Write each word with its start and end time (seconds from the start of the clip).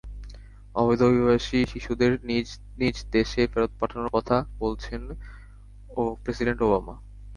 অবৈধ 0.75 0.99
অভিবাসী 1.09 1.59
শিশুদের 1.71 2.11
নিজ 2.29 2.47
নিজ 2.79 2.95
দেশে 3.15 3.41
ফেরত 3.51 3.71
পাঠানোর 3.79 4.09
কথা 4.15 4.37
বলেছেন 4.59 5.01
প্রেসিডেন্ট 6.23 6.59
ওবামা। 6.65 6.95